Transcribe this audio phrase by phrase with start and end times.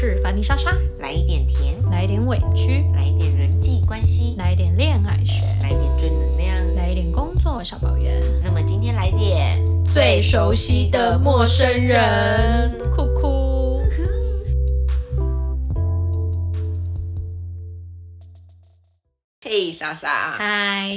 [0.00, 0.70] 是凡妮莎莎，
[1.00, 6.76] 来一点甜，来一点委屈，来一点人际关系，来一点恋爱学，来一点正能量。
[6.76, 13.82] 来一点工作小抱怨，那么今天来点最熟悉的陌生人，酷酷。
[19.42, 20.92] 嘿，莎莎，嗨，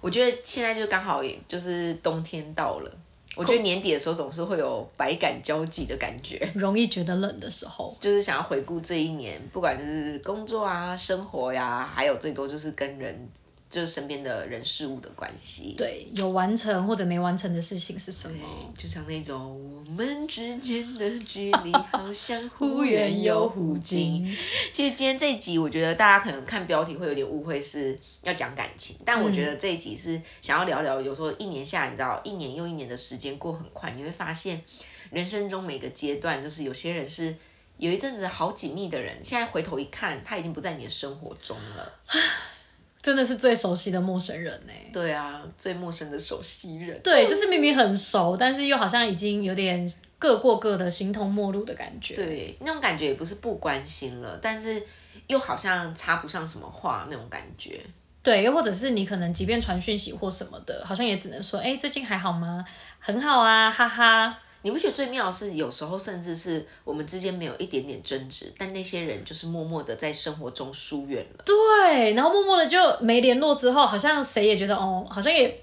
[0.00, 2.90] 我觉得现在就刚好就是冬天到了，
[3.36, 13.28] 我觉得年底的时候总是会有百感交集的感觉， 容易觉得冷的时候，就是想要回顾这一年，不管是工作啊、生活呀、还有最多就是跟人，
[13.70, 15.74] 就是身边的人事物的关系。
[15.78, 18.74] 对，有完成或者没完成的事情是什么？
[18.76, 24.26] 就像那种我们之间的距离 好像忽远又忽近。。
[24.72, 34.62] 其实今天这一集，我觉得大家可能看标题会有点误会，是要讲感情，但我觉得这一集是想要聊聊，有时候一年下来，你知道，一年又一年的时间过很快，你会发现
[35.10, 37.36] 人生中每个阶段，就是有些人是
[37.76, 41.92] 有一阵子好紧密的人，现在回头一看，他已经不在你的生活中了。
[43.02, 47.00] 真的是最熟悉的陌生人呢、对啊，最陌生的熟悉人。
[47.02, 52.14] 对，就是明明很熟，但是又好像已经有点各过各的，形同陌路的感觉。
[52.14, 54.82] 对，那种感觉也不是不关心了，但是
[55.28, 57.80] 又好像插不上什么话那种感觉。
[58.22, 62.62] 对，又或者是你可能即便传讯息或什么的，好像也只能说，哎，最近还好吗？
[62.98, 64.38] 很好啊，哈哈。
[64.62, 71.44] 你不觉得最妙的是，有时候甚至是我们之间没有一点点争执，但那些人就是默默的在生活中疏远了。
[71.46, 75.62] 对，然后默默的就没联络之后，好像谁也觉得，哦，好像也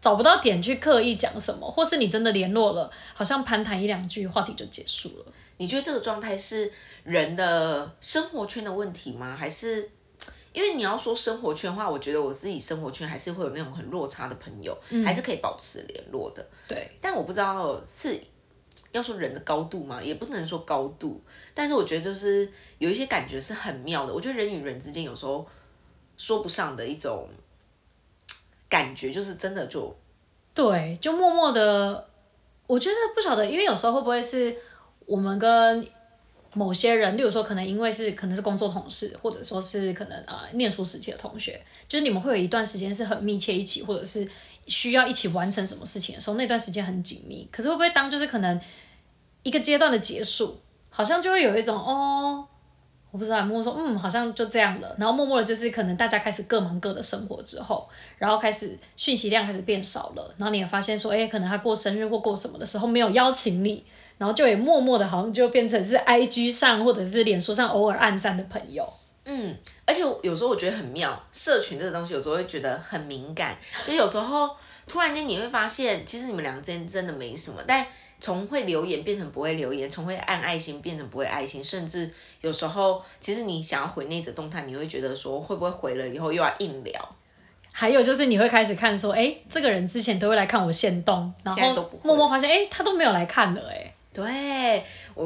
[0.00, 5.32] 找不到点去刻意讲什么，或是你真的联络了，好像攀谈一两句，话题就结束了。
[5.56, 6.70] 你觉得这个状态是
[7.04, 9.34] 人的生活圈的问题吗？
[9.34, 9.90] 还是
[10.56, 16.42] 因为你要说生活圈的话，我觉得我自己生活圈还是会有那种很落差的朋友，还是可以保持联络的。
[16.66, 18.18] 对，但我不知道是
[18.92, 20.02] 要说人的高度吗？
[20.02, 24.14] 也不能说高度，但是我觉得就是有一些感觉是很妙的。
[24.14, 25.46] 我觉得人与人之间有时候
[26.16, 27.28] 说不上的一种
[28.66, 29.94] 感觉，就是真的就
[30.54, 32.08] 对，就默默的，
[32.66, 34.56] 我觉得不晓得，因为有时候会不会是
[35.04, 35.86] 我们跟
[36.56, 44.26] 某些人，例如说可能因为是可能是工作同事，或者说是可能啊、呃、念书时期的同学，就是你们会有一段时间是很密切一起，或者是
[44.64, 47.46] 需要一起完成什么事情的时候，那段时间很紧密。
[47.52, 48.58] 可是会不会当就是可能
[49.42, 50.58] 一个阶段的结束，
[50.88, 52.48] 好像就会有一种哦。
[53.12, 54.94] 我不知道，默默说，嗯，好像就这样了。
[54.98, 57.88] 然后默默的，就是可能大家开始各忙各的生活之后，
[58.18, 60.34] 然后开始讯息量开始变少了。
[60.36, 63.82] 然后你也发现说，哎，可能他过生日或过什么的时候没有邀请你，
[64.18, 68.90] 然后就也默默的，好像就变成是 I G 上或者是脸书上偶尔暗赞的朋友。
[69.24, 74.50] 嗯，而且有时候我觉得很妙，社群这个东西有时候会觉得很敏感，就有时候
[74.86, 77.84] 突然间你会发现，其实你们俩之间真的没什么，但
[78.20, 82.08] 从会留言变成不会留言，从会按爱心变成不会爱心，甚至
[82.40, 87.16] 有时候其实你想要回那则动态，你会觉得说会不会回了以后又要硬聊，
[87.72, 94.82] 还有就是你会开始看说，哎，这个人之前都会来看我现动，然后默默发现，哎，他都没有来看了，哎，对
[95.12, 95.24] 我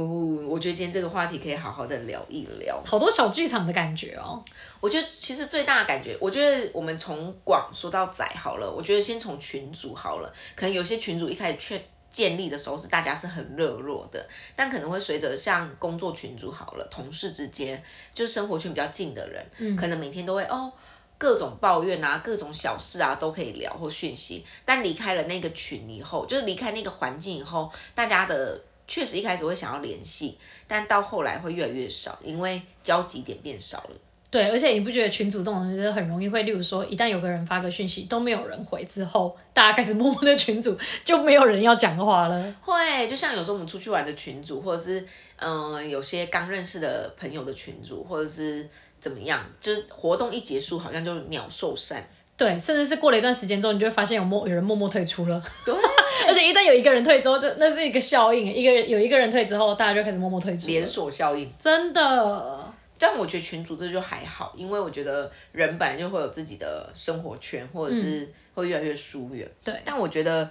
[0.49, 2.83] 我觉得今天这个话题可以好好的聊一聊。
[2.85, 4.43] 好多小剧场的感觉哦。
[4.81, 8.69] 我觉得其实最大的感觉，我觉得我们从广说到窄好了。
[8.69, 11.81] 我觉得先从群主好了，可能有些群主一开始确
[12.11, 17.81] 建立的时候是大家是很热络的，但可能会随着像工作群组好了，同事之间
[18.13, 20.73] 就是生活圈比较近的人，可能每天都会哦。
[21.17, 24.43] 各种抱怨啊，各种小事啊，都可以聊或讯息。
[24.65, 28.59] 但离开了那个群以后，就是离开那个环境以后，大家的
[28.91, 30.37] 确实一开始会想要联系，
[30.67, 33.97] 但到后来会越来越少，因为交集点变少了。
[34.29, 42.55] 对，而且你不觉得群主这种东西很容易会，例如说，一旦有个人发个讯息都没有人回之后，大家开始默默的群主就没有人要讲话了。
[42.61, 45.01] 会，就像有时候我们出去玩的群主，或者是
[45.37, 48.69] 嗯、呃有些刚认识的朋友的群主，或者是
[48.99, 52.09] 怎么样，就是活动一结束，好像就鸟兽散。
[52.37, 55.43] 对，甚至是过了一段时间之后，你就会发现有默有人默默退出了。
[56.41, 60.89] 且一旦有一个人退之后，就那是一个效应，一个人有一个人退之后，大家就开始默默退出连。
[60.89, 61.49] 锁效应。
[61.59, 69.49] 真的，但我觉得群组这就还好，因为我觉得人本来就会有自己的生活圈，或者是会越来越疏远。
[69.65, 70.51] 对但我觉得，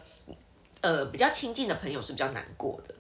[0.81, 2.93] 呃，比较亲近的朋友是比较难过的。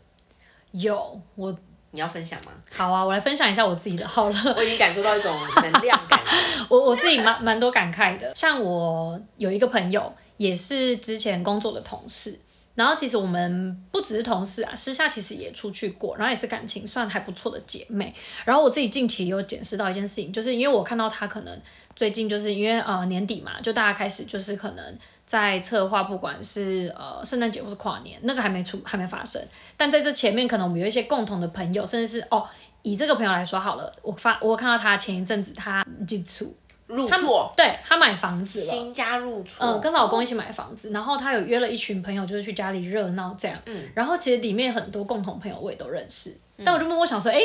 [0.71, 1.55] 有我
[1.91, 2.51] 你要分享吗？
[2.71, 4.35] 好啊，我来分享一下我自己的好了。
[4.55, 6.19] 我已经感受到一种能量感。
[6.69, 12.39] 我我自己蛮蛮多感慨的，像我有一个朋友，也是之前工作的同事，
[12.79, 18.15] 然后其实我们不只是同事啊，私下其实也出去过，然后也是感情算还不错的姐妹。
[18.45, 21.61] 然后我自己近期有检视到一件事情，就是因为我看到她可能
[21.93, 32.47] 最近就是因为呃年底嘛，就大家开始就是可能在策划，不管是呃圣诞节或是跨年，那个还没出还没发生，但在这前面可能我们有一些共同的朋友，甚至是哦
[32.81, 36.55] 以这个朋友来说好了，我发我看到他前一阵子他进出，
[36.89, 38.65] 入错，对他买房子了。
[38.65, 43.57] 新家入错，嗯，跟老公一起买房子，然后他有约了一群朋友，就是去家里热闹这样。
[43.67, 43.87] 嗯。
[43.93, 47.39] 然后其实里面很多共同朋友我也都认识，但我就默默想说，哎、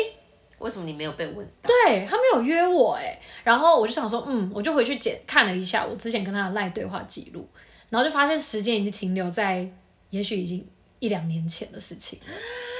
[0.57, 1.69] 为什么你没有被问到？
[1.69, 7.47] 对他没有约我哎，然后我就想说，嗯，我就回去检看了一下我之前跟他的赖对话记录，
[7.91, 9.69] 然后就发现时间已经停留在
[10.09, 10.67] 也许已经
[10.99, 12.25] 一两年前的事情了，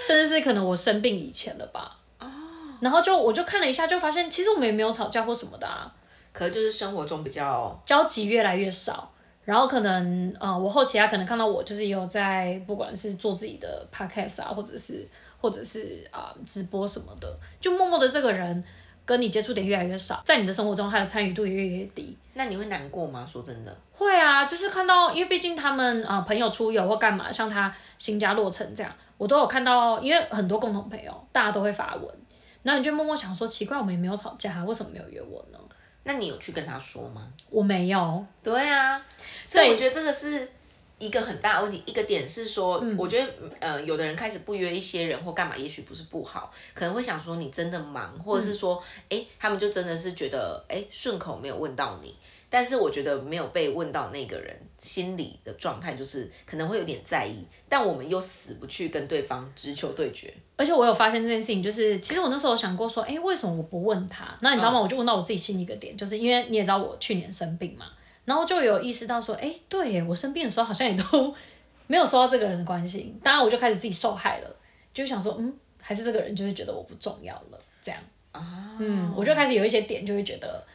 [0.08, 2.00] 甚至是可能我生病以前了吧。
[2.20, 2.28] 哦。
[2.82, 5.94] 然后就我就看了一下，就发现其实我们也没有吵架或什么的啊，
[6.36, 9.10] 可能就是生活中比较交集越来越少。
[9.46, 15.08] 然后可能呃，我后期他可能看到我就是也有在不管是做自己的 podcast 啊，或者是
[15.40, 18.64] 或者是啊、直播什么的，就默默的这个人
[19.06, 22.18] 跟你接触点越来越少，在你的生活中他的参与度也越来越低。
[22.34, 23.24] 那你会难过吗？
[23.32, 32.06] 说真的，会啊，就是看到，因为毕竟他们啊、呃朋友出游或干嘛，像他新家落成这样，我都有看到，因为很多共同朋友，大家都会发文，
[32.64, 35.60] 然后你就默默想说，奇怪，我们也没有吵架，为什么没有约我呢？
[36.08, 37.28] 那你有去跟他说吗？
[37.50, 39.04] 我没有，对啊，
[39.44, 40.48] 所以我觉得这个是
[41.00, 41.82] 一个很大的问题。
[41.88, 52.16] 一个点是说，我觉得呃，有的人开始不约一些人或干嘛，也许不是不好，可能会想说你真的忙，或者是说，哎、他们就真的是觉得，哎，顺口没有问到你。
[52.56, 60.34] 但是我觉得没有被问到那个人心里的状态就是可能会有点在意，但我们又死不去跟对方直球对决。
[60.56, 64.34] 而且我有发现这件事情，就是其实我那时候想过说，哎，为什么我不问他？
[64.40, 64.80] 那你知道吗？
[64.80, 67.88] 我就问到我自己心里一个点，就是因为你也知道我去年生病嘛，
[68.24, 71.36] 然后就有意识到说，哎，对耶，我生病的时候好像也都
[71.88, 74.56] 没有收到这个人的关心，当然我就开始自己受害了，
[74.94, 78.00] 就想说，嗯，还是这个人就是觉得我不重要了，这样，
[78.32, 80.66] 啊嗯，我就开始有一些点就会觉得。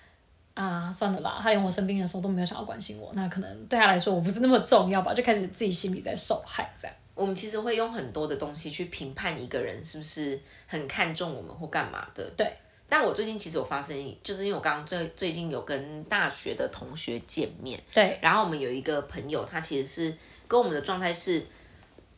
[0.54, 6.96] 啊，算了啦，他连我生病的时候都没有想要关心我，那可能对他来说我不是那么重要吧，就开始自己心里在受害这样。
[7.14, 12.30] 我们其实会用很多的东西去评判一个人是不是很看重我们或干嘛的。
[12.36, 12.52] 对。
[12.92, 20.18] 但我最近其实有发生，就是因为我刚刚最最近有跟大学的同学见面，对，然后我们有一个朋友，他其实是
[20.48, 21.46] 跟我们的状态是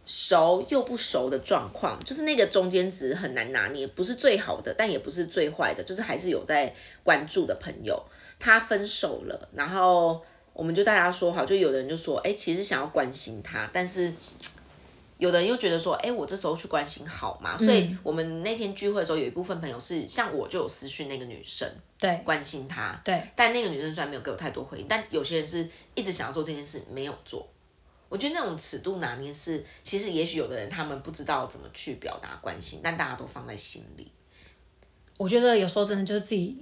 [0.06, 6.74] 熟又不熟的状况，就是那个中间值很难拿捏，不是最好的，但也不是最坏的，就是还是有在
[7.04, 8.02] 关注的朋友。
[8.42, 10.20] 他分手了，然后
[10.52, 14.12] 我们就大家说好，就有的人就说，哎，其实想要关心他，但是
[15.16, 17.56] 有的人又觉得说，哎，我这时候去关心好吗？
[17.56, 27.48] 所以我们那天聚会的时候，有一部分朋友是像我就有私讯那个女生，对，关心她，对，但那个女生虽然没有给我太多回应，但有些人是一直想要做这件事，没有做。
[28.08, 34.10] 我觉得那种尺度拿捏是，其实也许有的人他们不知道怎么去表达关心，但大家都放在心里，
[35.16, 36.58] 我觉得有时候真的就是自己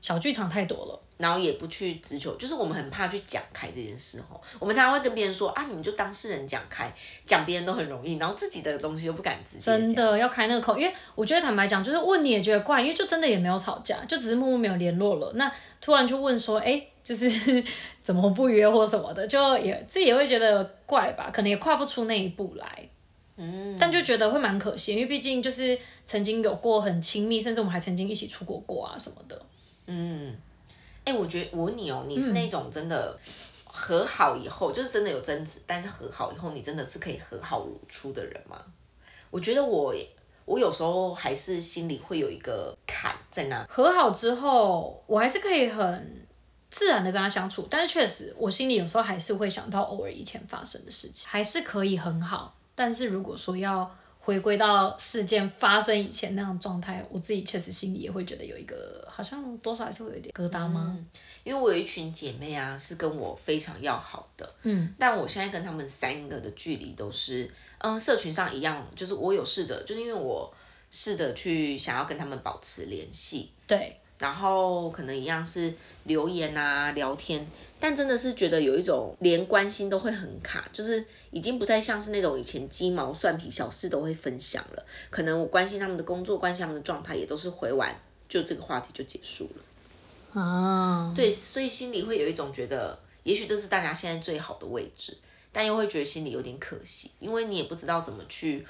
[0.00, 1.00] 小剧场太多了。
[1.20, 4.40] 然后也不去直求，就是我们很怕去讲开这件事吼。
[4.58, 6.90] 我们常常会跟别人说啊，你们就当事人讲开，
[7.26, 9.70] 讲别人都很容易，然后自己的东西又不敢直接。
[9.70, 15.30] 真的要开那个口，因为我觉得坦白讲，就是问你也觉得怪，因为就真的也没有吵架，就只是默默没有联络了。
[15.34, 15.52] 那
[15.82, 17.62] 突然就问说，哎，就是
[18.02, 22.88] 怎么不约或什么的，就也自己也会觉得怪吧，可能也跨不出那一步来。
[23.36, 29.42] 嗯，但就觉得会蛮可惜，因为毕竟就是曾经有过很亲密，甚至我们还曾经一起出国过啊什么的。
[31.10, 33.18] 哎、我觉得我问你哦，你是那种真的
[33.66, 38.56] 和好以后，就是真的有争执，但是和好以后，你真的是可以和好如初的人吗？
[39.30, 39.94] 我觉得我
[40.44, 43.64] 我有时候还是心里会有一个坎在那。
[43.68, 46.26] 和好之后，我还是可以很
[46.70, 52.56] 自然的跟他相处，但是确实我心里有时候还是会想到偶尔以前发生的事情，还是可以很好。
[52.74, 53.90] 但是如果说要
[54.30, 60.96] 回归到事件发生以前那样的状态，我自己确实心里也会觉得有一个好像多少还是会有一点疙瘩吗？
[61.42, 70.54] 因为我有一群姐妹啊，是跟我非常要好的，嗯，但我现在跟她们三个的距离都是，嗯，社群上一样，就是我有试着，就是因为我
[70.92, 77.44] 试着去想要跟她们保持联系，对，然后可能一样是留言啊、聊天，
[77.80, 84.84] 但真的是觉得有一种连关心都会很卡，就是已经不太像是那种以前鸡毛蒜皮小事都会分享了。
[85.08, 90.40] 可能我关心他们的工作，关心他们的状态，也都是回完就这个话题就结束了。
[90.40, 95.16] 啊，对，所以心里会有一种觉得，也许这是大家现在最好的位置，
[95.50, 98.64] 但又会觉得心里有点可惜，因为你也不知道怎么去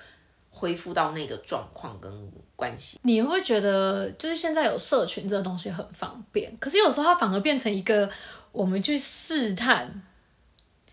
[0.49, 2.11] 恢复到那个状况跟
[2.57, 2.99] 关系。
[3.03, 8.11] 你会觉得就是现在有社群这个东西很方便，可是有时候它反而变成一个
[8.53, 10.03] 我们去试探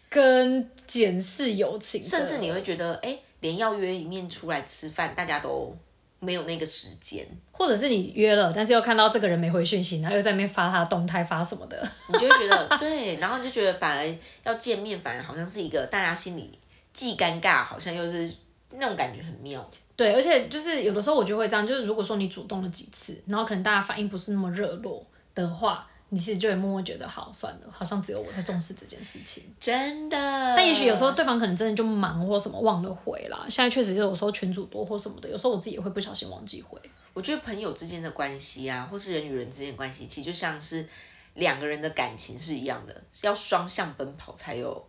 [0.10, 5.76] 跟检视友情，甚至你会觉得，哎，连要约一面出来吃饭，大家都
[6.20, 16.58] 没有那个时间，或者是你约了，但是又看到这个人没回讯息，然后又在那边发他的动态发什么的，你就会觉得对，然后你就觉得反而要见面，反而好像是一个大家心里
[16.94, 18.32] 既尴尬，好像又是
[18.72, 19.70] 那种感觉很妙。
[19.96, 29.44] 对，而且就是有的时候我就会这样，就是如果说你主动了几次，然后可能大家反应不是那么热络的话，你其实就会默默觉得好算了，好像只有我在重视这件事情。
[29.60, 30.18] 真的。
[30.56, 33.46] 但也许有时候对方可能真的就忙或什么忘了回啦。
[33.50, 36.80] 现在确实就有时候群主多或什么的，有时候我自己也会不小心忘记回。
[37.14, 40.88] 我觉得朋友之间的关系啊，或是人与人之间的关系，其实就像是
[41.34, 44.88] 两个人的感情是一样的，要双向奔跑才有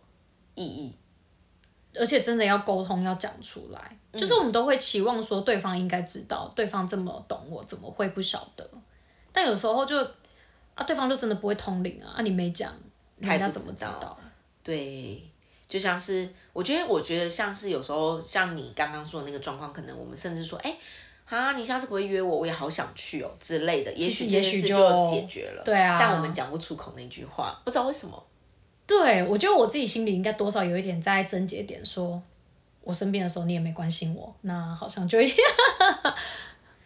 [0.55, 0.95] 意义。
[1.95, 8.69] 而且真的要沟通，要讲出来，就是我们都会期望说对方应该知道，对方这么懂我，怎么会不晓得？
[9.33, 10.07] 但有时候就
[10.79, 12.73] 啊，对方就真的不会通灵啊，啊你没讲，
[13.17, 14.17] 人家怎么知道？
[14.63, 15.21] 对，
[15.67, 20.77] 就像是我觉得，我觉得像是有时候像你刚刚说的那个状况，可能我们甚至说，哎，
[21.25, 22.37] 啊你下次可不可以约我？
[22.37, 25.63] 我也好想去哦之类的，也许这件事就解决了。
[25.65, 28.23] 对啊，但我们讲不出口那句话，不知道为什么。
[28.87, 32.21] 对，我觉得我自己心里应该多少有一点在症结点，说
[32.81, 35.19] 我生病的时候你也没关心我，那好像就，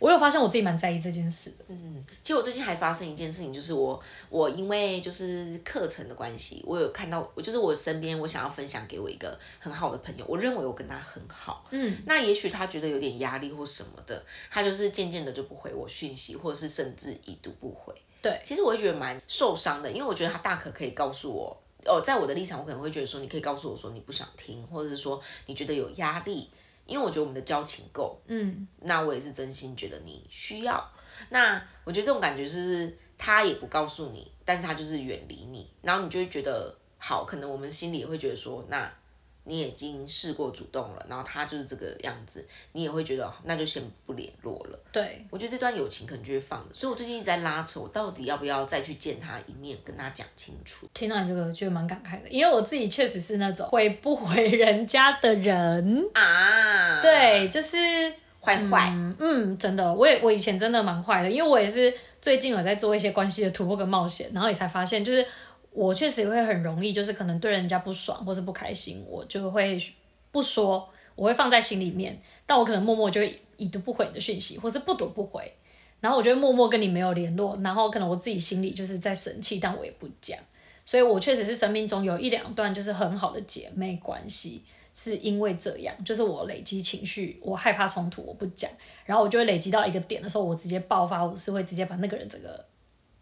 [0.04, 1.64] 我有发现我自己蛮在意这件事的。
[1.70, 3.98] 嗯，其实我最近还发生一件事情，就是我
[4.30, 17.96] 我因为就是课程的关系，我有看到，我就是我身边我想要分享给我一个很好的朋友，我认为我跟他很好，嗯，那也许他觉得有点压力或什么的，他就是渐渐的就不回我讯息，或者是甚至已读不回。
[18.22, 21.58] 对，其实我会觉得蛮受伤的，因为我觉得他大可可以告诉我。
[21.86, 26.50] 哦，在我的立场，我可能会觉得说，你可以告诉我说你不想听，或者是说你觉得有压力，
[26.86, 30.92] 因为我觉得我们的交情够，嗯，那我也是真心觉得你需要。
[31.30, 38.92] 那我觉得这种感觉是他也不告诉你，但是他就是远离你，然后你就会觉得好，可能我们心里也会觉得说那。
[39.46, 44.80] 你已经试过主动了，然后他就是这个样子，你也会觉得那就先不联络了。
[44.92, 50.88] 对，我觉得这段友情可能就会放着，所以我最近一直在拉扯，我到底要不要再去见他一面，跟他讲清楚。
[50.94, 57.02] 听到你这个，觉得蛮感慨的，因为我自己确实是那种回不回人家的人啊。
[57.02, 57.78] 对，就是
[58.40, 58.94] 坏坏。
[59.20, 65.26] 嗯，真的，我也我以前真的蛮坏的，因为我也是最近有在做一些关系的突破跟冒险，然后也才发现就是。
[65.74, 69.82] 我确实也会很容易，就是可能对人家不爽或是不开心，我就会
[70.32, 75.52] 不说，我会放在心里面，但我可能默默就会已读不回你的讯息，或是不读不回，
[76.00, 80.38] 然后我就会默默跟你没有联络，然后可能我自己心里就是在生气，但我也不讲，
[80.86, 84.64] 所以我确实是生命中有一两段就是很好的姐妹关系，
[84.94, 88.70] 是因为这样，就是我累积情绪，我害怕冲突，我不讲，
[89.06, 92.64] 然后我就会累积到一个点的时候，我直接爆发，我是会直接把那个人整个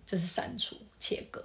[0.05, 1.41] 就是删除切割。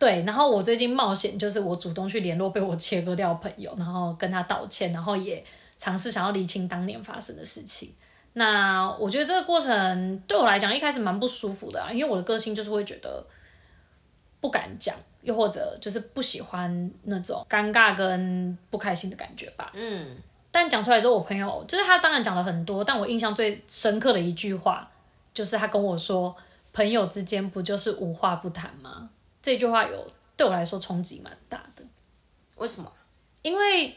[0.00, 5.44] 对，然后我最近冒险，就是我主动去联络被我切割掉朋友，然后跟他道歉，然后也
[5.76, 7.94] 尝试想要理清当年发生的事情。
[8.32, 13.22] 那我觉得这个过程对我来讲一开始蛮不舒服的啊，因为我的个性就是会觉得
[14.40, 19.70] 不敢讲，又或者就是不喜欢那种尴尬跟不开心的感觉吧。
[19.74, 20.16] 嗯。
[20.50, 24.90] 但讲出来之后，我朋友就是他当然讲了很多，但我印象最深刻的一句话
[25.34, 26.34] 就是他跟我说
[26.72, 29.10] ：“朋友之间不就是无话不谈吗？”
[29.42, 30.06] 这句话有
[30.36, 31.84] 对我来说冲击蛮大的，
[32.56, 32.92] 为什么？
[33.42, 33.94] 因为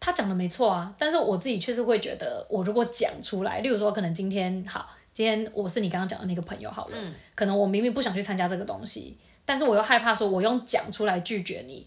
[0.00, 6.96] 他讲的没错啊，但是我自己确实会觉得，我如果讲出来，例如说，可能今天好，今天我是你刚刚讲的那个朋友好了，
[7.34, 11.86] 可能我明明不想去参加这个东西，但是我又害怕说，我用讲出来拒绝你。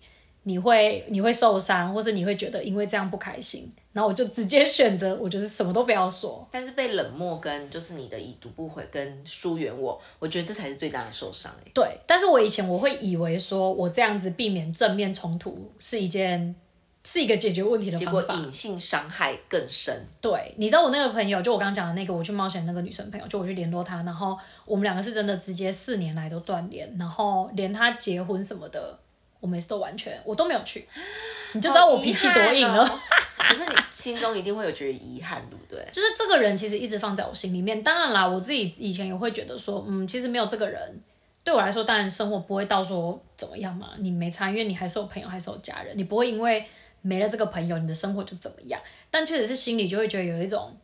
[0.50, 6.48] 你会你会受伤，或是你会觉得因为这样不开心，然后我就直接选择，我就是什么都不要说。
[6.50, 11.72] 但是被冷漠跟就是你的已读不回跟疏远我，我觉得这才是最大的受伤哎。
[11.72, 16.56] 对，但是我以前我会以为说我这样子避免正面冲突是一件
[17.06, 20.04] 是一个解决问题的方法，结果隐性伤害更深。
[20.20, 28.98] 对，你知道我那个朋友，就我刚刚讲的那个，我去冒险那个女生朋友，就我去联络她，然后我们两个是真的直接四年来都断联，然后连她结婚什么的。
[29.40, 30.88] 我每次都完全，我都没有去，
[31.54, 32.86] 你就知道我脾气多硬了。
[33.40, 35.84] 可是你心中一定会有觉得遗憾，对不对？
[35.92, 37.82] 就是这个人其实一直放在我心里面。
[37.82, 41.02] 当然啦，我自己以前也会觉得说，嗯，其实没有这个人，
[41.44, 43.92] 对我来说，当然生活不会到说怎么样嘛。
[43.98, 46.64] 你没差，因为你还是有朋友，还是有家人，你不会因为
[47.02, 48.80] 没了这个朋友，你的生活就怎么样。
[49.10, 50.78] 但确实是心里就会觉得有一种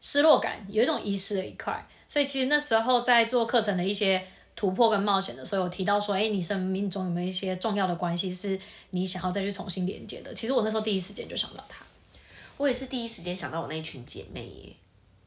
[0.00, 1.86] 失落感，有一种遗失的一块。
[2.08, 4.24] 所以其实那时候在做课程的一些。
[4.54, 8.58] 突破跟冒险的时候，有提到说，哎，你生命中有没有一些重要的关系是
[8.90, 10.32] 你想要再去重新连接的？
[10.34, 11.84] 其实我那时候第一时间就想到他，
[12.58, 14.76] 我也是第一时间想到我那一群姐妹耶。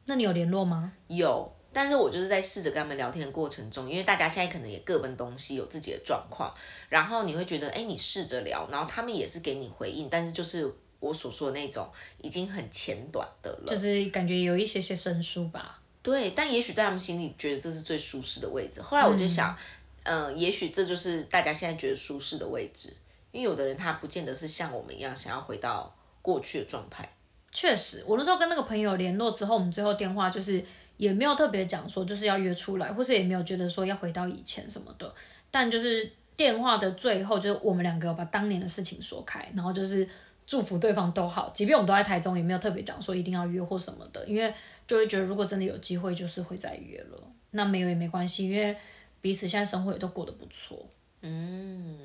[0.06, 0.92] 那你有联络吗？
[1.08, 6.54] 有，但是我就是在试着跟他们聊天的过程中，因为大家现在可能也各奔东西，有自己的状况，
[6.88, 11.88] 然后你会觉得，哎，你试着聊，然后他们也是给你回应，但是就是我所说的那种
[12.22, 15.80] 已经很浅短的了，就是感觉有一些些生疏吧。
[16.06, 18.80] 对，但也许在他们心里觉得这是最舒适的位置。
[18.80, 19.56] 后来我就想，
[20.04, 22.94] 嗯，也许这就是大家现在觉得舒适的位置，
[23.32, 27.08] 因为有的人他不见得是像我们一样想要回到过去的状态。
[27.50, 30.64] 确实，我那时候跟那个朋友联络之后，我们最后电话就是
[30.96, 35.12] 也没有特别讲说就是要约出来，或是也没有觉得说要回到以前什么的。
[35.50, 40.08] 但就是电话的最后，就是我们两个把当年的事情说开，然后就是
[40.46, 41.50] 祝福对方都好。
[41.52, 44.54] 即便我们都在台中，也没有特别讲说一定要约或什么的，因为
[44.86, 47.18] 就会觉得如果真的有机会，就是会再约了。
[47.50, 48.76] 那没有也没关系，因为
[49.20, 50.86] 彼此现在生活也都过得不错。
[51.22, 51.98] 嗯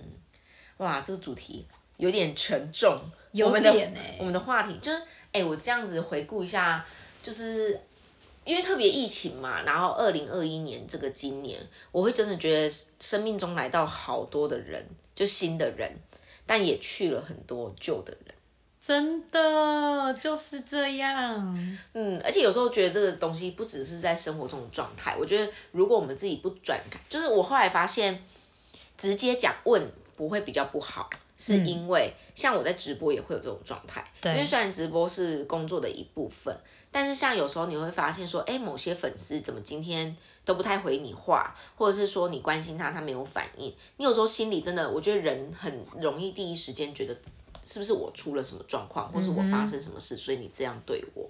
[0.78, 1.66] 哇，这个主题
[1.98, 3.00] 有点沉重。
[3.34, 6.86] 有我们的点欸我们的话题就是，哎、我这样子回顾一下，
[7.22, 7.80] 就是
[8.44, 11.58] 因为特别疫情嘛，然后二零二一年这个今年，
[11.92, 15.96] 我会真的觉得生命中来到好多的人，就新的人，
[16.52, 18.36] 但也去了很多旧的人。
[18.82, 21.58] 真的就是这样。
[21.94, 28.22] 嗯，而且有时候觉得这个东西不只是在生活中的状态，我觉得如果我们自己不转开，就是我后来发现，
[28.98, 36.54] 直接讲问不会比较不好，是因为像我在直播也会有这种状态，对因为虽然直播是工作的一部分，
[36.92, 47.16] 但是像有时候你会发现说，哎，某些粉丝怎么今天都不太回你话，或者是说你关心他，他没有反应，你有时候心里真的，我觉得人很容易第一时间觉得
[47.64, 51.30] 是不是我出了什么状况，或是我发生什么事，所以你这样对我。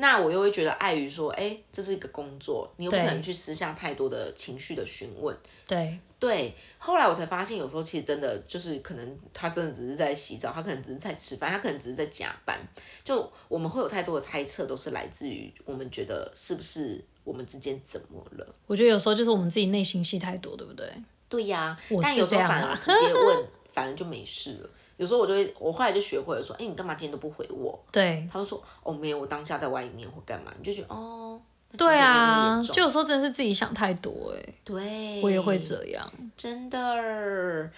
[0.00, 5.36] 那我又会觉得碍于说，哎，这是一个工作，你又不可能去私下太多的情绪的询问。
[5.66, 12.58] 对，对，后来我才发现，有时候其实真的就是可能他真的只是在洗澡，他可能只是在吃饭，他可能只是在加班。
[13.04, 18.54] 就我们会有太多的猜测，都是来自于我们觉得是不是我们之间怎么了？
[18.66, 20.92] 我觉得有时候就是我们自己内心戏太多，对不对？
[21.28, 24.70] 对呀、但有时候反而直接问， 反而就没事了。
[24.96, 27.78] 有时候我就会，我后来就学会了说，哎、你干嘛今天都不回我？
[27.92, 31.40] 对，他就说，哦，没有，我当下在外面或干嘛，你就觉得哦，
[31.76, 36.10] 对啊，就有时候真的是自己想太多哎、对，我也会这样。
[36.36, 37.70] 真的儿，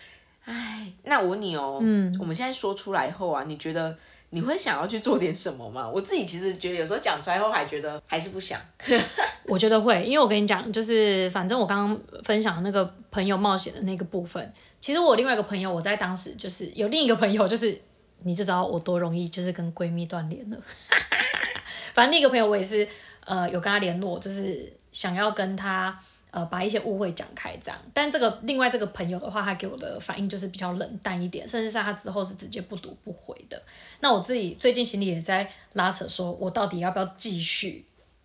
[0.45, 3.97] 哎，那我问你哦，嗯，我们现在说出来后啊，你觉得
[4.31, 5.89] 你会想要去做点什么吗？
[5.89, 8.61] 我自己其实觉得有时候讲出来后，还觉得还是不想。
[9.45, 17.81] 我觉得会，因为我跟你讲，就是反正我刚刚分享的那个朋友冒险的那个部分，其实我另外一个朋友，我在当时就是有另一个朋友，就是
[18.23, 20.57] 你就知道我多容易就是跟闺蜜断联了。
[21.93, 22.89] 反正另一个朋友我也是
[23.25, 25.99] 呃有跟他联络，就是想要跟他
[26.31, 27.79] 呃把一些误会讲开这样。
[27.93, 33.61] 但这个另外这个朋友的话，他给我的反应就是比较冷淡一点，甚至是他之后是直接不读不回的。
[34.01, 37.85] 那我自己最近心里也在拉扯，说我到底要不要继续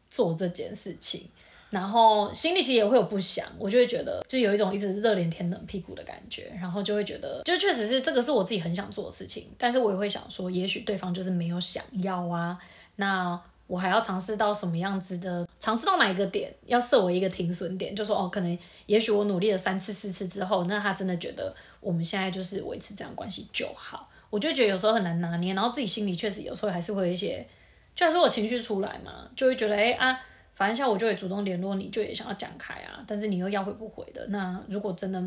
[0.10, 1.30] 做这件事情。
[1.72, 12.58] 然后心里其实也会有不想，我就会觉得就有一种一直热脸贴冷屁股的感觉，然后就会觉得，就确实是这个是我自己很想做的事情，但是我也会想说，也许对方就是没有想要啊，
[12.98, 27.48] 那我还要尝试到什么样子的，尝试到哪一个点，要设为一个停损点，就说哦，可能也许我努力了三次四次之后，那他真的觉得我们现在就是维持这样关系就好，我就觉得有时候很难拿捏，然后自己心里确实有时候还是会有一些，
[27.96, 30.20] 就还是我情绪出来嘛，就会觉得哎啊。
[30.58, 35.22] 反正像我就会主动联络你，就也想要讲开啊，但是你又要回不回的，那如果真的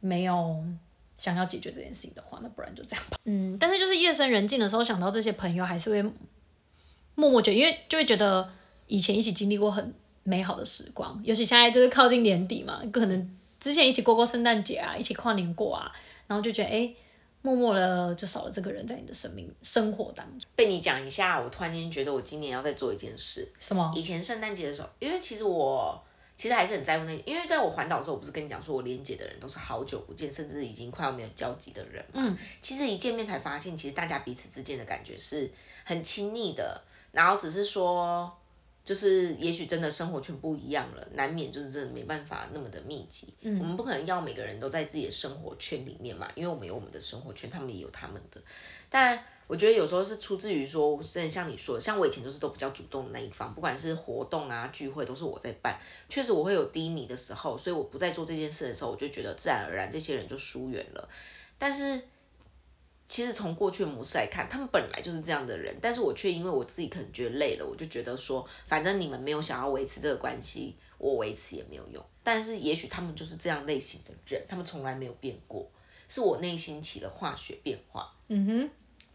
[0.00, 0.60] 没有
[1.14, 3.16] 想要解决这件事情的话，那不然就这样吧。
[3.26, 6.12] 嗯，但是就是夜深人静的时候，想到这些朋友，还是会
[7.16, 8.48] 默默觉得，因为就会觉得
[8.86, 15.90] 以前一起经历过很美好的时光，尤其现在就是靠近年底嘛，可能之前一起过过圣诞节啊，一起跨年过啊，
[16.28, 16.72] 然后就觉得哎。
[16.72, 16.96] 诶
[17.42, 23.48] 默默的就少了这个人在你的生命生活当中，被你讲一下，我突然间觉得我今年要再做一件事。
[23.60, 23.92] 什么？
[23.94, 26.02] 以前圣诞节的时候，因为其实我
[26.34, 32.20] 其实还是很在乎那，因为在我环岛的时候，我不是跟你讲说我连接的人都是好久不见，甚至已经快要没有交集的人嘛。
[32.26, 32.36] 嗯。
[32.60, 35.48] 其实一见面才发现，其实大家彼此之间的感觉是
[35.84, 36.82] 很亲密的，
[37.16, 38.32] 然后只是说。
[38.86, 43.34] 就是也许真的生活圈不一样了，难免就是真的没办法那么的密集。
[43.40, 48.40] 嗯、我们不可能要每个人都在自己的生活圈里面嘛，因为我们有我们的生活圈，他们也有他们的。
[48.88, 55.76] 但我觉得有时候是出自于说，真的像你说的，像我以前就是都比较主动的那一方，不管是活动啊聚会都是我在办。
[56.08, 61.08] 确实我会有低迷的时候，所以我不再做这件事的时候，我就觉得自然而然这些人就疏远了。
[61.58, 62.00] 但是
[63.08, 72.04] 其实从过去的模式来看，他们本来就是这样的人，但是我却因为我自己可能觉得累了，我就觉得说，反正你们没有想要维持这个关系，我维持也没有用。
[72.22, 75.70] 但是也许他们就是这样类型的人，他们从来没有变过，
[76.08, 78.12] 是我内心起了化学变化。
[78.28, 78.70] 嗯哼，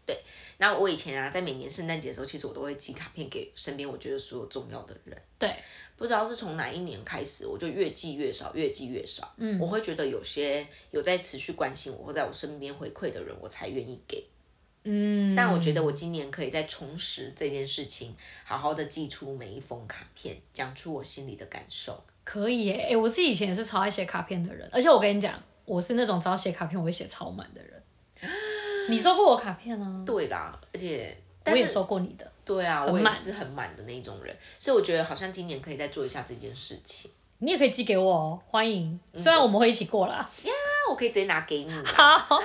[0.06, 0.16] 对。
[0.58, 5.20] 那我以前啊，在每年圣诞节的时候，其实我都会寄卡片给身边我觉得所有重要的人。
[5.38, 5.54] 对。
[5.96, 9.32] 不知道是从哪一年开始，我就越寄越少，越寄越少。
[9.36, 9.60] 嗯。
[9.60, 14.26] 我会觉得有些有在持续关心我或在我身边回馈的人，我才愿意给。
[14.84, 15.36] 嗯。
[15.36, 22.02] 但我觉得我今年可以再重拾这件事情，好好的寄出每一封卡片，讲出我心里的感受。
[22.24, 27.81] 可以耶，哎、我自己以前也是超爱写卡片的人，而且我跟你讲，我是那种只要写卡片我会写超满的人。
[28.88, 30.02] 你收过我卡片啊？
[30.06, 31.16] 对啦，而且
[31.46, 32.30] 我也收过你的。
[32.44, 37.10] 对啊，我也是很满的那种人，所以我觉得好像今年可以再做一下这件事情。
[37.38, 38.98] 你也可以寄给我哦，欢迎。
[39.12, 40.16] 嗯虽然我们会一起过啦。
[40.44, 40.52] 呀
[40.90, 41.72] 我可以直接拿给你。
[41.84, 42.40] 好，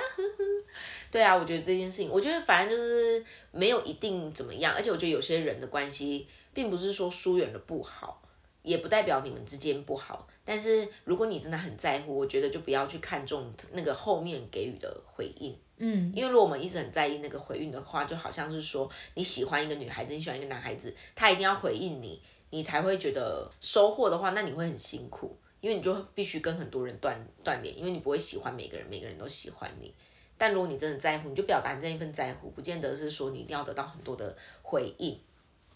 [1.10, 8.22] 对啊，我觉得这件事情，我觉得反正就是没有一定怎么样，而且我觉得有些人的关系，并不是说疏远了不好，
[8.62, 10.26] 也不代表你们之间不好。
[10.44, 15.56] 但是如果你真的很在乎，我觉得就不要去看重那个后面给予的回应。
[15.78, 29.94] 嗯，因为如果我们一直很在意那个回应的话，就好像是说你喜欢一个女孩子，你喜欢一个男孩子，他一定要回应你，你才会觉得收获的话，那你会很辛苦，因为你就必须跟很多人断断联，因为你不会喜欢每个人，每个人都喜欢你。
[30.36, 35.18] 但如果你真的在乎，你就表达你这一份在乎，不见得是说你一定要得到很多的回应。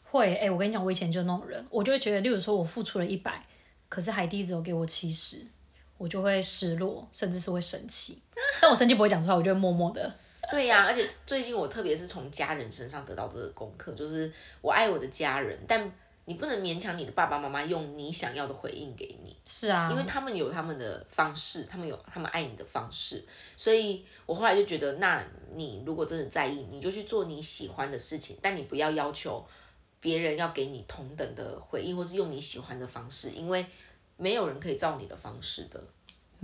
[0.05, 3.45] 会哎、我跟你讲，我以前就那种人，我就会觉得，例如说我付出了一百，
[3.88, 5.47] 可是海蒂只有给我七十，
[6.03, 8.21] 我就会失落，甚至是会生气。
[8.61, 10.12] 但我生气不会讲出来，我就会默默的。
[10.51, 15.91] 对呀、而且最近我特别是从家人身上得到这个功课，就是我爱我的家人，但
[16.25, 19.37] 你不能勉强你的爸爸妈妈用你想要的回应给你。
[19.47, 23.25] 是啊，因为他们有他们的方式，他们有他们爱你的方式，
[23.57, 29.47] 所以我后来就觉得，那你如果真的在意，你就去做你喜欢的事情，但你不要要求
[30.01, 33.65] 别人要给你同等的回应，或是用你喜欢的方式，因为
[34.16, 35.83] 没有人可以照你的方式的，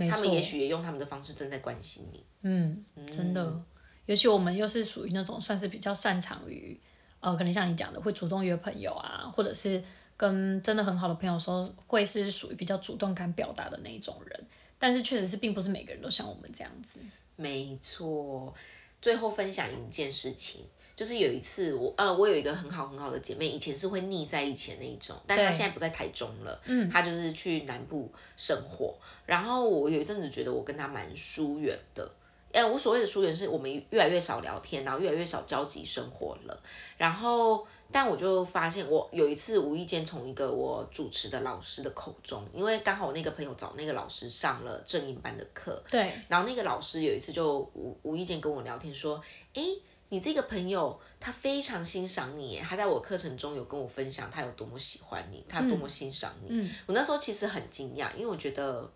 [0.09, 2.25] 他们也许也用他们的方式正在关心你。
[2.41, 3.61] 嗯，真的，
[4.05, 6.79] 尤其我们又是属于那种算是比较擅长于，
[7.19, 9.83] 呃，可能像你讲的，会主动约朋友啊，或者是
[10.15, 14.47] 跟真的很好的朋友说，会是属于比较主动敢表达的那一种人。
[14.77, 17.01] 但是确实是并不是每个人都像我们这样子。
[17.35, 18.53] 没错，
[19.01, 20.65] 最后分享一件事情，
[20.99, 28.93] 就是有一次我呃，我有一个很好很好的姐妹，以前是会腻在一起的那一种，但她现在不在台中了，嗯，她就是去南部生活。
[29.25, 32.11] 然后我有一阵子觉得我跟她蛮疏远的，
[32.51, 36.61] 哎，我所谓的疏远是我们越来越少聊天，然后越来越少交集生活了。
[36.97, 49.21] 然后，但我就发现，我有一次无意间从一个我主持的老师的口中，因为刚好我那个朋友找那个老师上了正音班的课，对，然后那个老师有一次就无无意间跟我聊天说，
[49.53, 56.69] 诶，你这个朋友他非常欣赏你耶，他在我课程中有跟我分享他有多么喜欢你，他有多么欣赏你。
[56.85, 58.91] 我那时候其实很惊讶，因为我觉得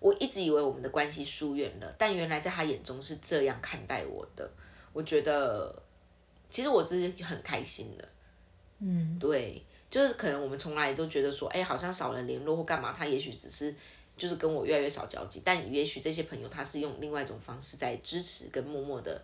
[0.00, 4.50] 我一直以为我们的关系疏远了，但原来在他眼中是这样看待我的。
[4.92, 5.82] 我觉得
[6.50, 8.08] 其实我是很开心的。
[8.78, 13.74] 嗯，对，就是可能我们从来都觉得说，哎，好像少了联络或干嘛，他也许只是。
[14.14, 19.20] 就是跟我越来越少交集，但也许这些朋友他是用另外一种方式在支持跟默默的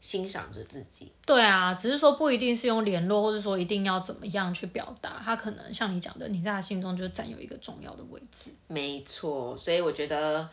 [0.00, 1.12] 欣赏着自己。
[1.26, 8.50] 对啊，只是说不一定是用联络，或者说一定要怎么样去表达，他可能像你讲的，你在他心中就占有一个重要的位置。
[8.66, 10.48] 没错，所以我觉得，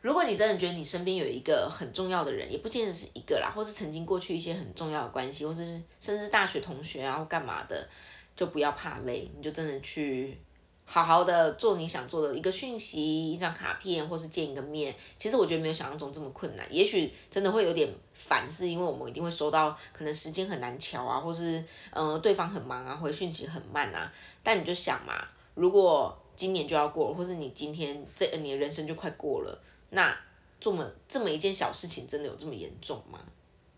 [0.00, 7.86] 如果你真的觉得你身边有一个很重要的人，也不见得是一个啦，或是曾经过去一些很重要的关系，或是甚至大学同学啊或干嘛的，
[8.34, 10.38] 就不要怕累，你就真的去。
[10.84, 14.94] 好好的做你想做的一个讯息，一张卡片，或是见一个面。
[15.16, 24.12] 其实我觉得没有想象中这么困难，也许真的会有点烦，是因为我们一定会收到可能时间很难调啊，或是呃对方很忙啊，回讯息很慢啊。
[24.42, 29.58] 但你就想嘛，如果今年就要过了，或是你今天这你的人生就快过了，
[29.90, 30.14] 那
[30.60, 33.18] 这么这么一件小事情，真的有这么严重吗？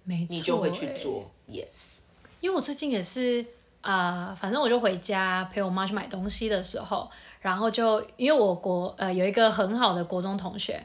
[0.02, 1.94] 没错，你就会去欸做，yes。
[2.40, 3.46] 因为我最近也是啊、
[3.84, 7.08] 呃反正我就回家陪我妈去买东西的时候，
[7.40, 10.84] 然后就因为我国呃有一个很好的国中同学，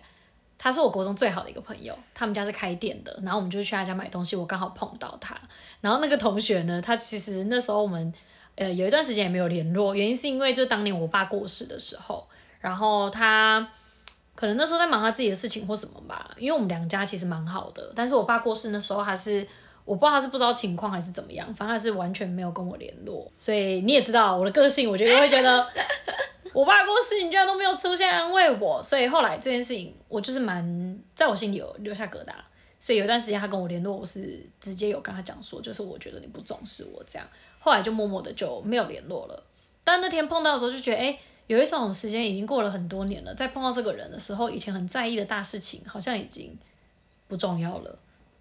[0.57, 5.35] 他是我国中最好的一个朋友，他们家是开店的，然后我们就去他家买东西，我刚好碰到他，
[5.81, 8.13] 然后那个同学呢，他其实那时候我们
[8.55, 12.27] 呃有一段时间也没有联络，原因是因为就当年我爸过世的时候，
[12.59, 13.67] 然后他。
[14.35, 19.45] 可能那时候在忙他自己的事情或什么吧，因为我们两家其实蛮好的，但是我爸过世那时候他是
[19.89, 23.27] 我不知道他是不知道情况还是怎么样，反正他是完全没有跟我联络。
[23.35, 25.67] 所以你也知道我的个性，我觉得会觉得
[26.53, 28.83] 我爸过世，你居然都没有出现安慰我。
[28.83, 32.31] 所以后来这件事情，我就是蛮在我心里有留下疙瘩。
[32.79, 37.27] 所以有一段时间他跟我联络，我是直接有跟他讲说，就是我觉得你不重视我这样。
[37.57, 39.43] 后来就默默的就没有联络了。
[39.83, 46.55] 但那天碰到的时候就觉得，哎、有一种时间已经过了很多年了，在碰到这个人的时候，以前很在意的大事情，好像已经
[47.27, 47.97] 不重要了。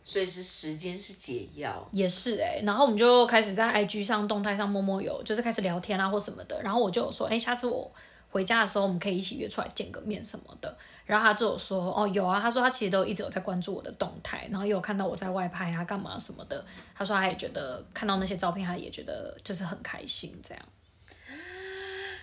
[0.09, 6.63] 所以是时间是解药，也是哎、然后我们就开始在 IG 上动态上默默有，就是开始聊天啊或什么的。
[6.63, 7.93] 然后我就有说，哎、下次我
[8.31, 10.79] 回家的时候，我们可以一起约出来见个面什么的。
[11.05, 16.65] 然后他就有说，哦，有啊，他说他其实都一直有在关注我的动态，然后也有看到我在外拍啊干嘛什么的。
[16.95, 20.65] 他说他也觉得看到那些照片，他也觉得就是很开心这样。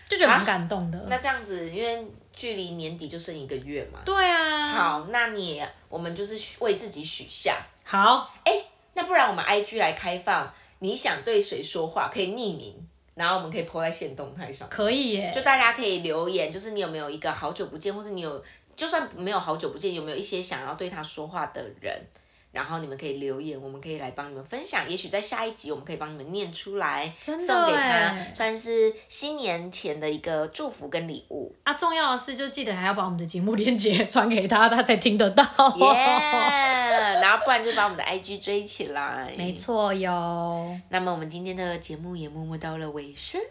[0.09, 1.05] 就觉得蛮感动的。
[1.07, 2.03] 那这样子，因为
[2.35, 3.99] 距离年底就剩一个月嘛。
[4.05, 4.67] 对啊。
[4.67, 7.57] 好，那你我们就是为自己许下。
[7.83, 8.33] 好。
[8.43, 8.51] 哎，
[8.93, 12.75] 那不然我们 IG 来开放，你想对谁说话可以匿名，
[13.13, 14.67] 然后我们可以 po 在线动态上。
[14.69, 15.31] 可以耶。
[15.33, 18.43] 就大家可以留言，就是你有没有一个好久不见，或是你有
[18.75, 21.99] 就算没有好久不见，有没有一些想要对他说话的人？
[22.55, 24.89] 然后你们可以留言，我们可以来帮你们分享。
[24.89, 31.53] 也许在下一集，我们可以帮你们念出来，送给他，算是新年前的一个祝福跟礼物。
[31.63, 35.43] 啊，重要的是就记得还要把我们的节目链接传给他，他才听得到。
[35.75, 35.85] 耶！
[37.21, 39.33] 然后不然就把我们的 IG 追起来。
[39.37, 40.79] 没错哟。
[40.87, 43.41] 那么我们今天的节目也默默到了尾声。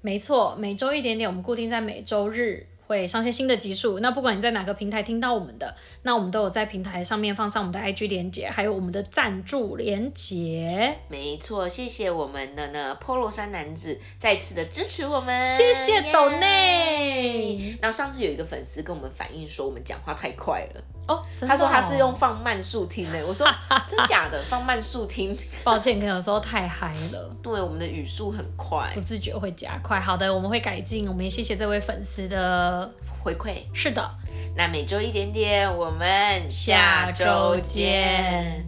[0.00, 2.66] 没错，每周一点点，我们固定在每周日。
[2.86, 10.98] 会上线新的集数，那不管你在哪个平台听到我们的，那我们都有在平台上面放上我们的 IG 连接，还有我们的赞助连接。
[11.08, 17.76] 没错，谢谢我们的呢 Polo 山男子再次的支持我们，谢谢斗内。
[17.80, 20.82] 然后上次有一个粉丝跟我们反映说我们讲话太快了。
[21.06, 23.46] 哦，他说他是用放慢速听的，我说
[23.86, 30.00] 真假的放慢速听，抱歉，可能有时候太嗨了，对，我们的语速很快，不自觉会加快。
[30.00, 32.90] 好的，我们会改进，我们也谢谢这位粉丝的
[33.22, 33.56] 回馈。
[33.74, 34.10] 是的，
[34.56, 38.64] 那每周一点点，我们下周见。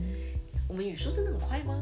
[0.69, 1.75] 我们语速真的很快吗？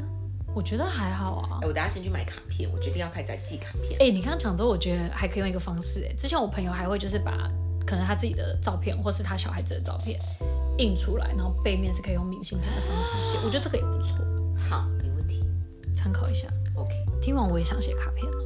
[0.55, 1.59] 我觉得还好啊。
[1.63, 3.99] 我等下先去买卡片，我决定要开始寄卡片。
[3.99, 7.33] 哎，你刚刚讲之后，我觉得还可以用一个方式，哎，之前我朋友还会就是把。
[7.85, 10.19] 可能他自己的照片，或是他小孩子的照片
[10.77, 14.25] 印出来，然后背面是可以用明信片的方式写，我觉得这个也不错。
[14.69, 15.43] 好，没问题，
[15.95, 16.47] 参考一下。
[16.75, 18.37] OK，听完我也想写卡片了。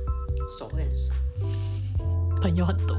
[0.58, 1.14] 手会很少，
[2.42, 2.98] 朋友很多。